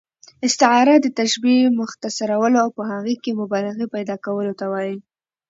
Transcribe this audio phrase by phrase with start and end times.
[0.47, 4.97] استعاره د تشبیه، مختصرولو او په هغې کښي مبالغې پیدا کولو ته وايي.